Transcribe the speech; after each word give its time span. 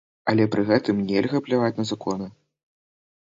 Але 0.31 0.45
пры 0.53 0.61
гэтым 0.69 1.03
нельга 1.09 1.41
пляваць 1.49 1.77
на 1.81 1.85
законы! 1.91 2.27